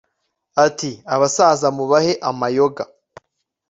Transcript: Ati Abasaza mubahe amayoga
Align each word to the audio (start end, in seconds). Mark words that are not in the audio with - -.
Ati 0.65 0.91
Abasaza 1.13 1.67
mubahe 1.77 2.13
amayoga 2.29 2.83